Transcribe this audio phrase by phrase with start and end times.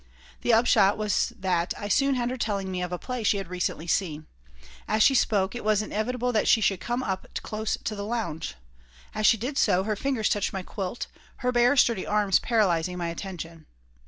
[0.41, 3.49] The upshot was that I soon had her telling me of a play she had
[3.49, 4.25] recently seen.
[4.87, 8.55] As she spoke, it was inevitable that she should come up close to the lounge.
[9.13, 11.05] As she did so, her fingers touched my quilt,
[11.45, 13.67] her bare, sturdy arms paralyzing my attention.